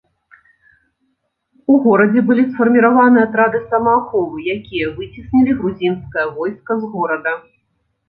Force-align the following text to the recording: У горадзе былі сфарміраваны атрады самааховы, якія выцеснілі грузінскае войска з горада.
У 1.73 1.75
горадзе 1.83 2.23
былі 2.31 2.43
сфарміраваны 2.47 3.19
атрады 3.27 3.63
самааховы, 3.69 4.37
якія 4.57 4.85
выцеснілі 4.99 5.51
грузінскае 5.63 6.27
войска 6.43 6.71
з 6.85 6.95
горада. 6.99 7.41